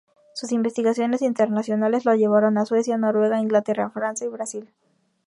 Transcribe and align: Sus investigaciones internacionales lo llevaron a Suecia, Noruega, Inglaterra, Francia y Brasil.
Sus 0.33 0.51
investigaciones 0.51 1.21
internacionales 1.21 2.05
lo 2.05 2.15
llevaron 2.15 2.57
a 2.57 2.65
Suecia, 2.65 2.97
Noruega, 2.97 3.39
Inglaterra, 3.39 3.91
Francia 3.91 4.25
y 4.25 4.31
Brasil. 4.31 4.73